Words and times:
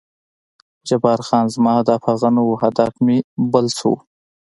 جبار 0.87 1.19
خان: 1.27 1.45
زما 1.55 1.71
هدف 1.79 2.01
هغه 2.09 2.29
نه 2.35 2.41
و، 2.47 2.51
هدف 2.63 2.93
مې 3.05 3.17
بل 3.51 3.65
څه 3.77 3.85
و. 3.91 3.93